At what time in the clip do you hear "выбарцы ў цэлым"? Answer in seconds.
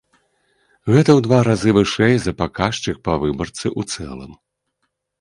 3.27-4.33